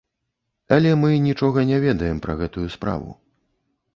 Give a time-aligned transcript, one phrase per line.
[0.77, 3.09] Але мы нічога не ведаем пра гэтую справу.